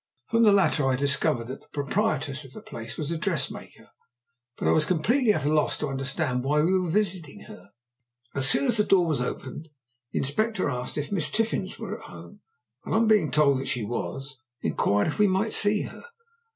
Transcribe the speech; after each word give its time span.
From 0.31 0.41
the 0.41 0.51
latter 0.51 0.87
I 0.87 0.95
discovered 0.95 1.45
that 1.45 1.61
the 1.61 1.67
proprietress 1.67 2.43
of 2.43 2.53
the 2.53 2.63
place 2.63 2.97
was 2.97 3.11
a 3.11 3.19
dressmaker, 3.19 3.91
but 4.57 4.67
I 4.67 4.71
was 4.71 4.83
completely 4.87 5.31
at 5.31 5.45
a 5.45 5.53
loss 5.53 5.77
to 5.77 5.89
understand 5.89 6.43
why 6.43 6.59
we 6.61 6.73
were 6.73 6.89
visiting 6.89 7.41
her. 7.41 7.69
As 8.33 8.49
soon 8.49 8.65
as 8.65 8.77
the 8.77 8.83
door 8.83 9.05
was 9.05 9.21
opened 9.21 9.69
the 10.11 10.17
Inspector 10.17 10.67
asked 10.67 10.97
if 10.97 11.11
Miss 11.11 11.29
Tiffins 11.29 11.77
were 11.77 11.99
at 11.99 12.09
home, 12.09 12.39
and, 12.83 12.95
on 12.95 13.05
being 13.07 13.29
told 13.29 13.59
that 13.59 13.67
she 13.67 13.83
was, 13.83 14.39
inquired 14.63 15.05
if 15.05 15.19
we 15.19 15.27
might 15.27 15.53
see 15.53 15.83
her. 15.83 16.05